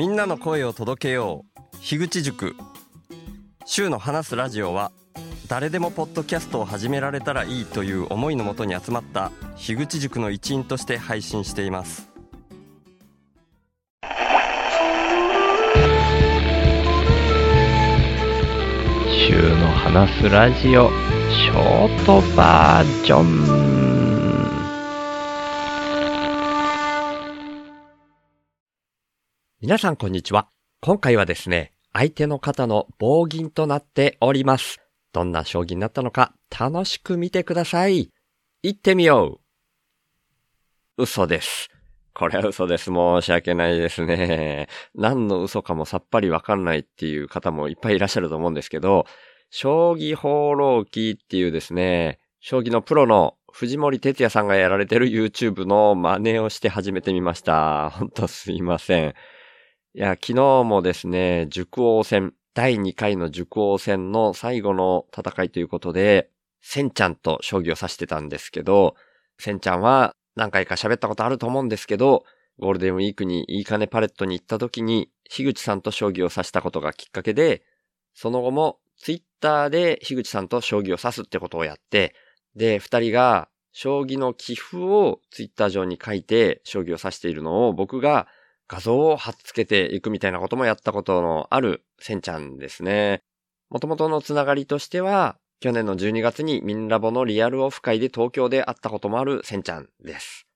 [0.00, 1.76] みんなの声を届けよう。
[1.82, 2.56] 樋口塾。
[3.66, 4.92] 週の話すラジオは
[5.46, 12.08] 誰でもポッドキャストを始められたらいいという思いのもとに集まった樋口塾の一員として配信しています。
[19.28, 20.88] 週の話すラジオ
[21.28, 23.99] ショートバージョン。
[29.62, 30.48] 皆さんこんにちは
[30.80, 34.78] 今回はですね相手の方の棒銀となっております
[35.12, 38.10] どんな将棋になったのか楽しく見てください
[38.62, 39.38] 行ってみよ
[40.96, 41.68] う嘘です
[42.14, 42.86] これは嘘です。
[42.86, 44.68] 申し訳ないですね。
[44.94, 49.06] 何の嘘かもさっぱりわかんないっていう方もいっぱいいらっしゃると思うんですけど、
[49.48, 57.90] 将棋放浪記っていうですね、将棋のプロの藤森哲也さんがやられてる YouTube の真似をして始めてみました。
[57.90, 59.14] ほんとすいません。
[59.92, 68.94] いや、昨日もですね、塾王戦、第2回の塾王戦の最後の戦いということで、センちゃんと将棋を指してたんですけど、
[69.40, 72.22] センちゃんは何回か喋ったことあると思うんですけど、
[72.60, 77.64] ゴールデンウィークにいい金パレットに行った時に、樋口さんと将棋を指したことがきっかけで、
[78.14, 82.14] その後もツイッターで樋口さんと将棋を指すってことをやって、
[82.54, 88.28] で、二人が将棋の寄付をツイッター上に書いて将棋を指しているのを僕が
[88.70, 93.20] 画像を貼っつけていくみたいなこともやったことのあるセンちゃんですね。
[93.68, 100.46] 元々のつながりとしては、去年の12月にミンラボのリアルオフ会で東京で会ったこともあるセンちゃんです。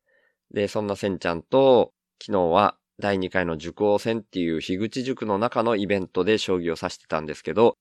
[0.52, 1.92] で、そんなセンちゃんと、
[2.22, 7.74] 昨日は第2回の塾王戦っていう樋口塾の中のイベントで将棋を指してたんですけど、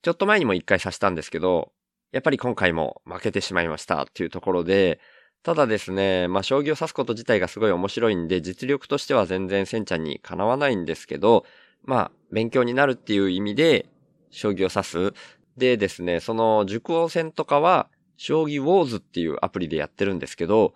[0.00, 1.70] ちょっと前にも1回指したんですけど、
[2.12, 5.00] やっぱり今回も負けてしまいましたっていうところで、
[5.46, 11.44] ただですね、まあ、将棋を指すこと自体がすごい面白いんで、実力としては全然センちゃんにかなわないんですけど、
[11.84, 13.86] まあ、勉強になるっていう意味で、
[14.32, 15.14] 将棋を指す。
[15.56, 20.74] でですね、その塾王戦とかは、将棋ウォーズっていうアプリでやってるんですけど、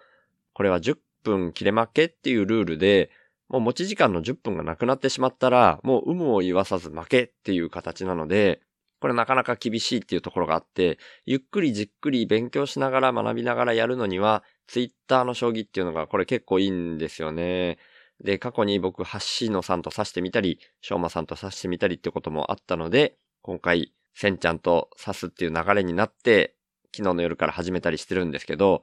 [0.53, 3.11] これは10分切れ負けっていうルールで、
[3.49, 8.61] もう持ち時間の10分がなくなってしまったら、もう有無を言わさず負けっていう形なので、
[9.01, 17.79] これなかなか厳しいっていうところがあって、ゆっくりじっくり勉強しながら学びながらやるのには、ツイッターの将棋っていうのがこれ結構いいんですよね。
[18.23, 26.55] で、過去に僕、ハッシーノさんと指してみたり、ショーマさんと指してみたりってこともあったので、今回、センちゃんと指すっていう流れになって、
[26.95, 28.83] 昨日の夜から始めたりしてるんですけど、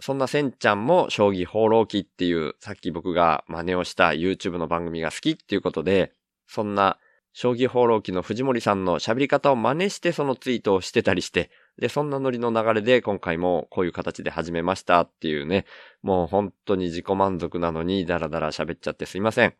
[0.00, 6.12] そんなセンちゃんも将棋放浪記っていう、さっき僕が真似をした YouTube の番組が好きっていうことで、
[6.48, 6.98] そんな
[7.32, 15.64] 将棋放浪記の藤森さんの喋り方を真似してそのツイートをしてたりして、で、そんなノリの流れで今回もこういう形で始めましたっていうね、
[16.02, 19.50] もう本当に自己満足なのにダラダラ喋っちゃってすいません。
[19.50, 19.54] っ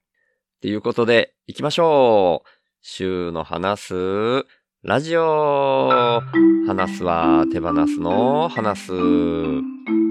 [0.61, 2.49] ていうことで、行きましょう
[2.81, 3.95] 週の話す
[4.83, 6.21] ラジオ
[6.67, 8.93] 話すは手放すの話す。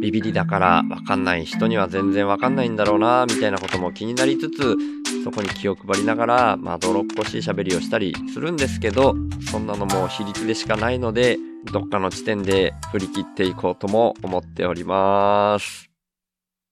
[0.02, 4.76] ビビリだからわかんない人には全然わかんないんだろうな、みたいなことも気になりつつ、
[5.24, 9.16] そこに気を配りながら、まあ、泥っこしい喋りをしたりするんですけど、
[9.50, 11.38] そんなのも比率でしかないので、
[11.72, 15.90] どっかの地点で振り切っていこうとも思っております。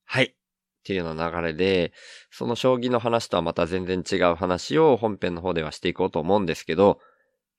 [0.03, 0.25] はい。
[0.25, 0.33] っ
[0.83, 1.93] ていうような流れで、
[2.29, 6.99] その将棋の話とはまた全然違う話を本編の方ではしていこうと思うんですけど、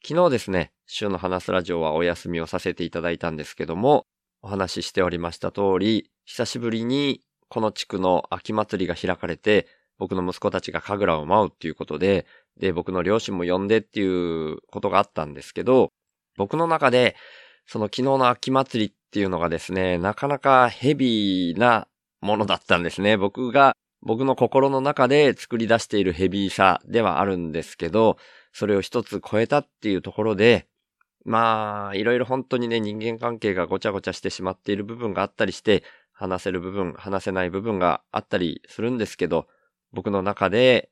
[0.07, 4.07] 昨日ですね、週の話すラジオはお休みをさせていただいたんですけども、
[4.43, 9.69] お話ししておりました通り、久しぶりにこの地区の秋祭りが開かれて、
[10.03, 12.27] 僕の息子たちが神楽を舞うっていうことで、
[12.59, 15.93] で、僕の両親も呼んでっていうことがあったんですけど、
[16.37, 17.15] 僕の中で、
[17.67, 21.87] その昨日の秋祭りっていうのがですね、なかなかヘビーな
[22.21, 23.17] ものだったんですね。
[23.17, 28.17] 僕が、僕の心の中で作り出しているヘビーさではあるんですけど、
[28.53, 30.67] それを一つ超えたっていうところで、
[31.25, 39.47] まあ、いろいろ本当にね、人間関係がごちゃごちゃしてしまっている部分があったりして、話せる部分、話せない部分があったりするんですけど、
[39.93, 40.91] 僕の中で、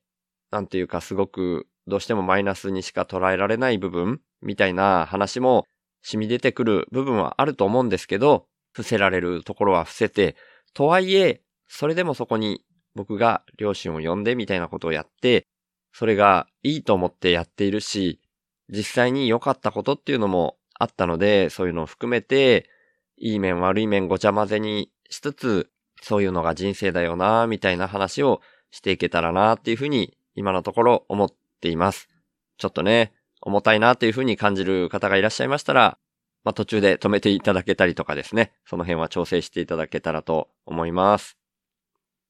[0.51, 5.65] なんていうかすごく、どうしてもマイナスにしか捉えられない部分みたいな話も
[6.03, 10.35] 染み出てくる部分はあると思うんですけど、伏せられるところは伏せて、
[10.73, 12.63] とはいえ、それでもそこに
[12.95, 15.47] 僕が両親を呼んでみたいなことをやって、
[15.93, 18.21] それがいいと思ってやっているし、
[18.69, 22.69] 実際に良かったことっていうのもあったので、そういうのを含めて、
[23.17, 25.69] いい面悪い面ごちゃ混ぜにしつつ、
[26.01, 32.09] そういうのが人生だよな、みたいな話をしていけたらな、っていうふうに今のところ思っています。
[32.57, 35.97] ちょっとね、重たいなっていうふうに感じる方がいらっしゃいましたら、
[36.43, 41.37] まあ、途中で止めていただけたりとかですね、その辺は調整していただけたらと思います。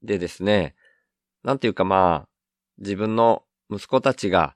[0.03, 0.75] でですね、
[1.43, 2.29] なんていうかまあ、
[2.77, 4.55] 自分の息子たちが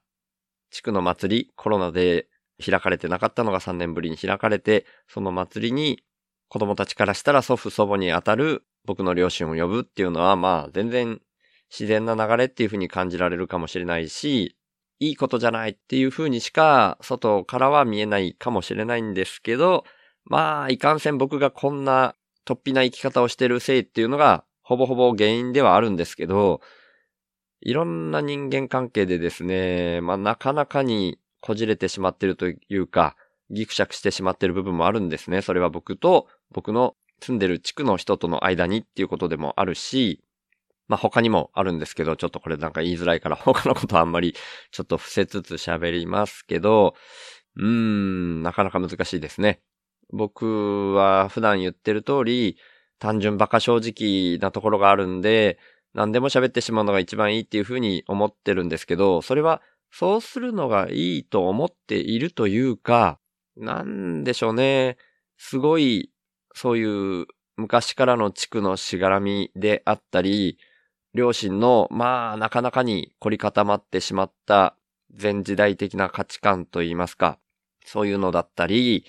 [0.72, 2.28] 地区の祭り、コロナで
[2.64, 6.04] 開かれてなかったのが3年ぶりに開かれて、その祭りに
[6.48, 11.22] 子供たちからしたら祖父祖母にあたる僕の両親を呼ぶっていうのは、まあ全然
[11.70, 14.58] 自然な流れっていう風に感じられるかもしれないし、
[15.00, 19.84] いいことじゃないっていう風にしか外からは見えないかもしれないんですけど、
[20.24, 22.16] まあいかんせん僕がこんな
[22.46, 26.62] 突飛な生き方をしてるせいっていうのがほぼほぼ原因ではあるんですけど、
[27.62, 33.16] いろんな人間関係でですね、まあなかなかにこじれてしまってるというか、
[33.52, 35.42] ギクシャクしてしまってる部分もあるんですね。
[35.42, 40.24] それは僕と僕の住んでる地区の人との間にっていうことでもあるし、
[40.88, 44.36] まあ他にもあるんですけど、ちょっとこれなんか言いづらいから他のことはあんまり
[44.72, 46.96] ちょっと伏せつつ喋りますけど、
[47.58, 49.62] うーん、なかなか難しいですね。
[50.12, 52.58] 僕は普段言ってる通り、
[53.00, 55.60] 単純馬鹿正直なところがあるんで、
[55.94, 59.62] 何でも喋ってしまうのが一番いいっていうふうに思ってるんですけど、それは
[59.92, 63.20] そうするのがいいと思っているというか、
[63.56, 64.98] なんでしょうね。
[65.38, 66.12] すごい、
[66.54, 70.58] そういう昔からの地区のしがらみであったり、
[71.16, 74.76] 両親の、まあ、なかなかに凝り固まってしまった
[75.20, 77.40] 前時代的な価値観といいますか、
[77.86, 79.06] そういうのだったり、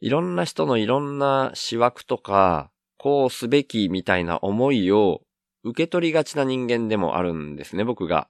[0.00, 5.22] いろんな人のいろんな思惑とか、こうすべきみたいな思いを
[5.62, 8.28] 受け取りがちな人間でもあるんですね、僕が。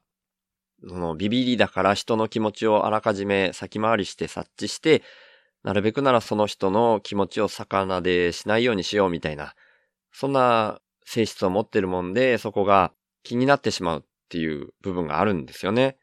[0.87, 5.03] そのビビりだから人の気持ちをあらかじめ先回りして察知して、
[5.63, 9.55] なるべくならその人の気持ちを魚でしないようにしようみたいな、
[10.13, 15.97] そんな性質を持ってるもんで、そこが気になってしまうっていう部分があるんですよね。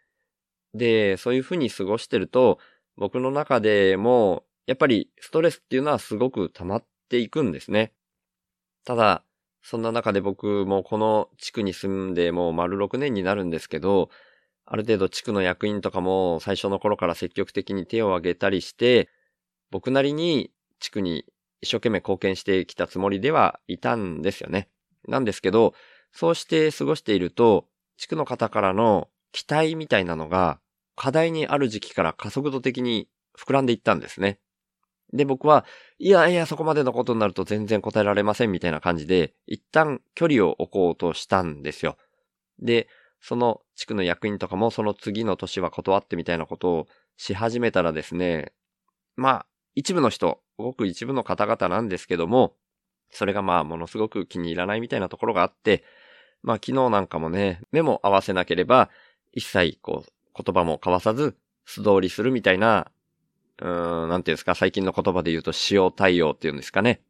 [0.74, 2.60] で、そういうふうに過ごしてると、
[2.96, 7.94] 僕の中でも、やっぱりストレスっていうのはすごく溜まっていくんですね。
[8.86, 9.24] ただ、
[9.62, 14.10] そんな中で僕もこの地区に住んでもう丸6年になるんですけど、
[14.66, 19.10] ある程度地区の役員とかも最初の頃から積極的に手を挙げたりして、
[19.72, 21.26] 僕なりに地区に
[21.62, 24.70] 一生懸命貢献してきたつもりではいたんですよね。
[25.08, 25.74] なんですけど、
[26.12, 27.68] そうして過ごしていると、
[27.98, 30.60] 地区の方からの期待みたいなのが、
[30.96, 33.08] 課題にある時期から加速度的に
[33.38, 34.40] 膨らんでいったんですね。
[35.14, 35.66] で、僕は、
[35.98, 41.98] いやいや、そこまでのことになると全然答えられませんみたいな感じで、一旦距離を置こうとしたんですよ。
[42.60, 42.88] で、
[43.22, 46.88] その地区の役員とかもその次の年は断ってみたいなことを
[47.18, 48.54] し始めたらですね、
[49.16, 52.56] まあ、一部の人、ごく一部の方々なんですけども、
[53.12, 55.84] それがまあ、ものすごく気に入らないみたいなところがあって、
[56.42, 58.90] まあ、昨日なんかもね、目も合わせなければ、
[59.34, 61.36] 一切、こう、言葉も交わさず、
[61.66, 62.92] 素通りするみたいな、
[63.62, 67.02] うーん、なんていうんですか、最近の言葉で言うと、使用対応っていうんですかね。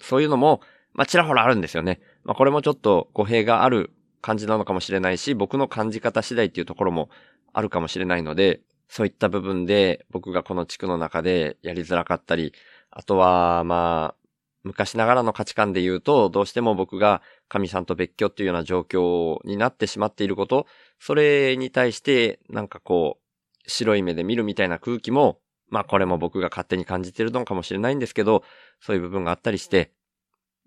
[0.00, 0.60] そういうのも、
[0.94, 2.00] まあ、ちらほらあるんですよね。
[2.24, 7.08] まあ、これもちょっと語弊がある感じなのかもしれないし、僕の感じ方次第っていうところも
[7.52, 12.52] あるかもしれないので、そういった部分で僕がこの地区の中でやりづらかったり、
[12.90, 14.21] あとは、まあ、
[14.64, 20.66] 昔ながらの価値観で言うと、どうしても僕が神さんと別居っていうような状況になってしまっていること、
[21.00, 23.22] それに対してなんかこう、
[23.66, 25.38] 白い目で見るみたいな空気も、
[25.68, 28.44] まあこれも僕が勝手に感じてるのかもしれないんですけど、
[28.80, 29.92] そういう部分があったりして、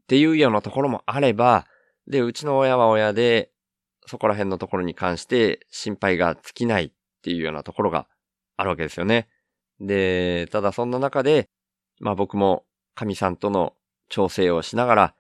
[0.04, 1.66] っていうようなところもあれば、
[2.08, 3.52] で、うちの親は親で、
[4.08, 6.92] そこら辺のところに関して心配が尽きないっ
[7.24, 8.08] ていうようなところが
[8.56, 9.28] あるわけですよね。
[9.80, 11.50] で、ただそんな中で、
[12.00, 13.74] まあ僕も神さんとの
[14.10, 15.16] 調整をしながら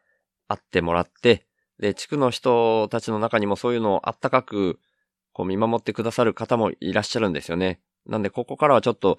[0.47, 1.45] 会ってもらって、
[1.79, 4.79] で、地区の人たちの中にもそういうのをあったかく、
[5.33, 7.81] こう見守ってくださる方もいらっしゃるんですよね。
[8.05, 9.17] なんでここからはちょっと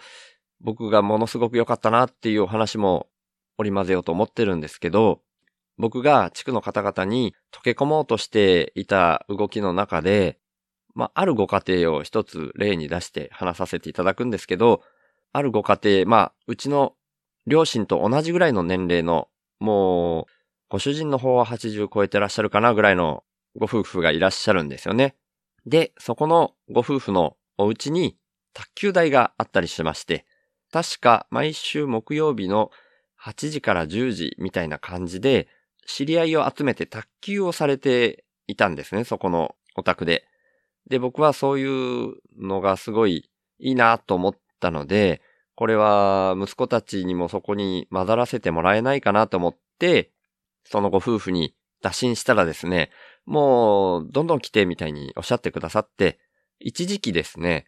[0.60, 3.08] 僕がものすごく良かったなっていうお話も
[3.58, 5.20] 織り交ぜようと思ってるんですけど、
[5.78, 10.38] 僕が地区の方々に溶け込もうとしていた動きの中で、
[10.94, 14.82] まあ、あるご家庭を一つ例に出して話させていただくんですけど、
[15.32, 16.94] あるご家庭、まあ、うちの
[17.46, 20.26] 両親と同じぐらいの年齢の、もう、
[20.68, 23.24] ご主人の方は80超えてらっしゃるかなぐらいの
[23.56, 25.16] ご夫婦がいらっしゃるんですよね。
[25.64, 28.16] で、そこのご夫婦のお家に
[28.52, 30.26] 卓球台があったりしまして、
[30.72, 32.70] 確か毎週木曜日の
[33.22, 35.48] 8時から10時みたいな感じで、
[35.86, 40.26] 知り合いを集めて卓球をされていたんですね、そこのお宅で。
[40.88, 45.22] で、僕はそういうのがすごいいいなと思ったので、
[45.56, 50.12] これは息子たちにもそこに混ざらせてもらえないかなと思って、
[50.64, 52.90] そのご夫婦に打診したらですね、
[53.24, 56.18] もうどんどん来てみたいにおっしゃってくださって、
[56.60, 57.66] 一時期ですね、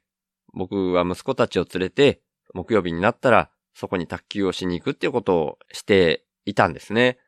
[0.52, 2.21] 僕は息子たちを連れて
[2.54, 7.18] 木曜日になったらそこに卓球をしに行くっていうことをしていたんですね。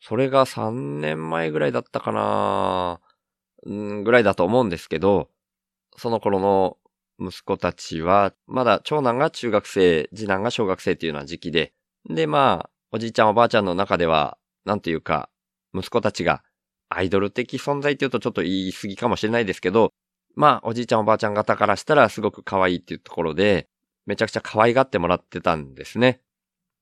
[0.00, 3.00] それが3年前ぐらいだったかな
[3.64, 5.30] ぐらいだと思うんですけど、
[5.96, 6.76] その頃の
[7.20, 11.72] 息子たちは、まだ長男が中学生、次男が小学生っていうような時期で、
[12.08, 15.30] で、まあ、おじいちゃんおばあちゃんの中では、なんていうか、
[15.74, 16.42] 息子たちが
[16.88, 19.92] アイドル的存在っていうとちょっと言い過ぎかもしれないですけど、
[20.36, 23.68] まあ、おじいちゃんおばあちゃん方からしたらすごく可愛いっていうところで、
[24.06, 26.20] めちゃくちゃ可愛がってもらってたんですね。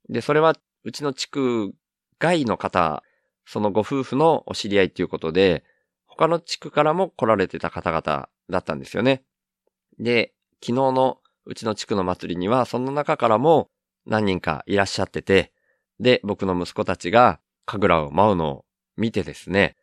[0.09, 1.73] で、それは、うちの地区
[2.19, 3.03] 外の方、
[3.47, 5.65] そのご夫婦のお知り合いっていうことで、
[6.07, 9.23] 他の地区からも来られてた方々だったんですよね。
[9.99, 10.33] で、
[10.63, 13.69] 昨日のうちの地区の祭りには、その中からも
[14.07, 15.53] 何人かいらっしゃってて、
[16.01, 18.65] で、僕の息子たちが神楽を舞うのを
[18.97, 19.77] 見てですね、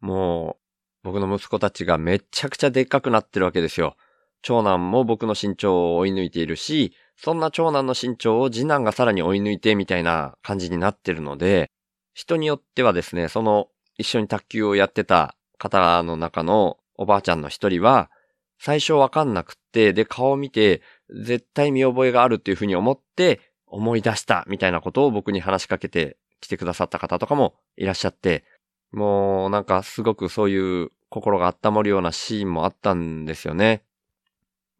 [0.00, 0.62] もう、
[1.04, 3.96] 僕の息子たちがめちゃくちゃでっかくなってるわけですよ。
[4.42, 11.70] 長男も僕の身長を追い抜いているし、そんな長男の身長を次男がさらに追い抜いてみたいな感じになってるので、
[12.14, 18.10] 人によってはですね、その一緒に卓球をやってた方の中のおばあちゃんの一人は、
[18.58, 28.44] 最初わかんなくって、で、顔を見て、絶対見覚えがあるっていうふうに思って、思い出したみたいなことを僕に話しかけて来てくださった方とかもいらっしゃって、
[28.92, 33.82] もうなんかすごくそういう心が温まるようなシーンもあったんですよね。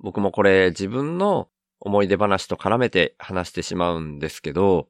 [0.00, 1.48] 僕もこれ自分の
[1.80, 4.88] 思い出話と絡めて話してしまうんですけど、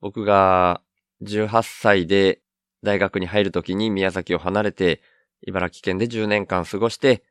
[0.00, 0.80] 僕が
[1.22, 2.40] 18歳で
[2.82, 5.00] 大学に入るときに宮崎を離れて
[5.42, 7.22] 茨城県で10年間過ごして、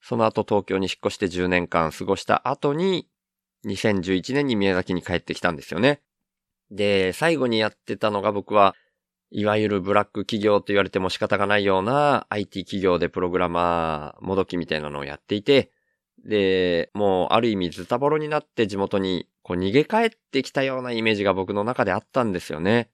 [0.00, 3.08] その後東京に引っ越して10年間過ごした後に
[3.66, 6.00] 2011年に宮崎に帰ってきたんですよね。
[6.70, 8.74] で、最後にやってたのが僕は、
[9.30, 15.70] いわゆるブラック企業と言われても仕方がないような IT 企業でプログラマーもどきみたいなのをやっていて、
[16.24, 22.90] で、もうある意味ズタボロになって地元にこう逃げ帰ってきたようなイメージが僕の中であったんですよね。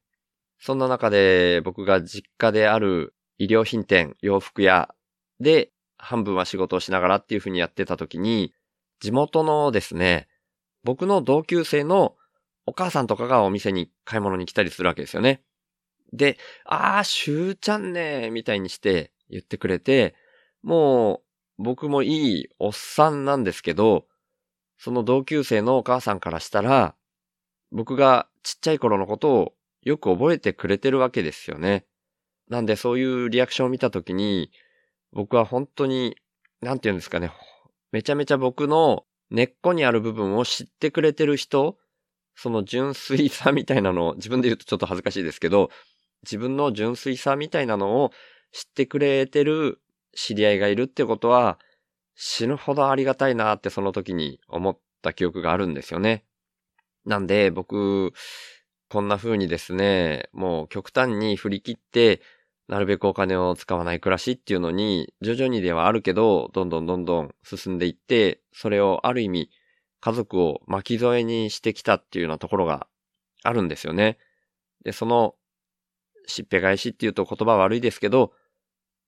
[0.59, 4.95] そんな中で僕が実家である医療品店、洋服屋
[5.41, 5.71] で
[6.05, 8.55] 半分は仕事をしながらっていう風にやってた時に、
[9.01, 10.29] 地元のですね、
[10.85, 12.15] 僕の同級生の
[12.67, 15.43] お母さんとかがお店に買い物に来たりするわけですよね。
[16.13, 20.15] で、あー、しゅうちゃんねーみたいにして言ってくれて、
[20.63, 21.23] も
[21.59, 24.07] う僕もいいおっさんなんですけど、
[24.79, 26.95] その同級生のお母さんからしたら、
[27.73, 31.87] 僕がちっちゃい頃のことをよく覚えてくれてるわけですよね。
[32.49, 34.51] なんでそういうリアクションを見たときに、
[35.15, 36.17] 僕は本当に、
[36.61, 37.31] なんて言うんですかね、
[37.93, 41.79] めちゃめちゃ僕の根っこにある部分を知ってくれてる人、
[42.35, 45.71] その純粋さみたいなのを、自分で言うとちょっと恥ずかしいですけど、
[46.25, 48.11] 自分の純粋さみたいなのを
[48.53, 49.81] 知ってくれてる
[50.17, 51.61] 知り合いがいるってことは、
[52.17, 56.25] 死ぬほどありがたいなってその時に思った記憶があるんですよね。
[57.05, 58.13] なんで僕、
[58.89, 62.21] こんな風にですね、もう極端に振り切って、
[62.69, 69.51] なるべくお金を使わない暮らしっていうのに、徐々にではあるけど、どんどんどんどん進んでいって、それをある意味、
[70.01, 72.87] 家族を巻き添えにしてきたっていうようなところが
[73.43, 74.19] あるんですよね。
[74.85, 75.35] で、その、
[76.27, 78.33] しっぺ返しっていうと言葉悪いですけど、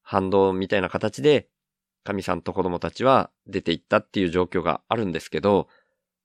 [0.02, 1.48] 反動みたいな形で、
[2.04, 5.68] 神さんと子供たちは出ていったっていう状況があるんですけど、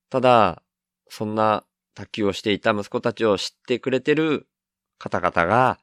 [0.09, 0.61] ただ、
[1.09, 4.47] そんな卓球をしていた息子たちを知ってくれてる
[5.00, 5.79] 方々が、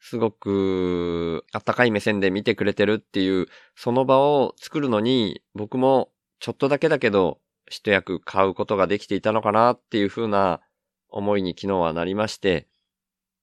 [0.00, 7.38] すごくあったかい目線で見てくれてるっていう、その場を作るのに、僕もちょっとだけだけど、
[7.68, 10.60] 一役買うことができていたのかなっていう風な
[11.08, 12.66] 思いに昨日はなりまして、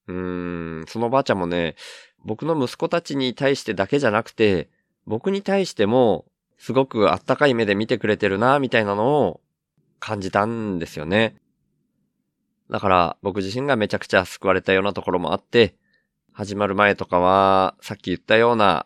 [0.08, 1.76] うーん、そのばあちゃんもね、
[2.26, 4.70] 僕の息子たちに対してだけじゃなくて、
[5.06, 6.26] 僕に対しても、
[6.58, 9.42] すごくあったかい目で見てくれてるな、みたいなのを
[10.00, 11.36] 感じたんですよね。
[12.70, 15.76] だから僕自身がめちゃくちゃ救われたようなところもあって、
[16.38, 18.86] 始まる前とかは、さっき言ったような、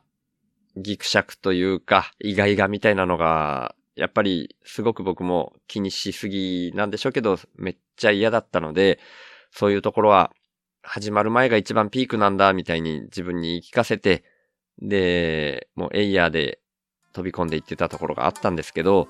[0.78, 9.00] ギクシャクというか、意外がみたいなのが、やっぱりすごく僕も気にしすぎなんでしょうけど、めっちゃ嫌だったので、
[9.52, 10.32] そういうところは、
[10.82, 14.24] 始まる前が一番ピークなんだ、みたいに自分に言い聞かせて、
[14.82, 16.62] で、もうエイヤーで
[17.12, 19.10] 飛び込んでいってたところがあったんですけど、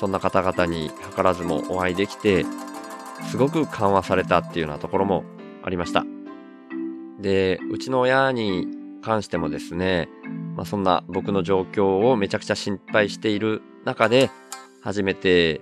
[0.00, 2.46] そんな方々に図らずもお会いできて、
[3.30, 5.24] すごく緩和されたっていうようなところも
[5.62, 6.21] ありました。
[7.22, 8.66] で、うちの親に
[9.02, 10.08] 関してもですね、
[10.56, 14.30] まあ、そんな僕の状況をめちゃくちゃ心配している中で、
[14.82, 15.60] 初めて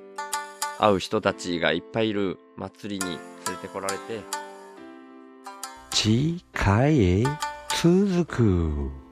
[0.79, 3.19] 会う人たちがいっぱいいる祭りに連
[3.55, 4.21] れてこられて、
[5.91, 7.25] 次回へ
[7.83, 9.10] 続く。